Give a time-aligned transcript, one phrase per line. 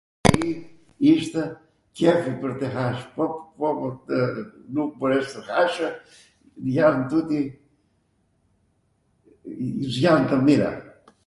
[1.11, 1.39] ishtw
[1.99, 3.23] qefi pwr tw hash, po
[4.73, 5.87] nukw mbores tw hashw,
[6.79, 7.41] jan tuti,
[9.95, 10.71] z'jan tw mira.